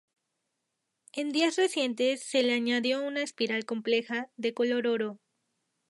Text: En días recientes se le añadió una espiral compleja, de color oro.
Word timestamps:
En 1.13 1.31
días 1.31 1.57
recientes 1.57 2.23
se 2.23 2.41
le 2.41 2.53
añadió 2.55 3.03
una 3.03 3.21
espiral 3.21 3.65
compleja, 3.65 4.31
de 4.35 4.51
color 4.51 4.87
oro. 4.87 5.19